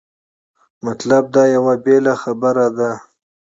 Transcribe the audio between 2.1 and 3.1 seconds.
خبره ده.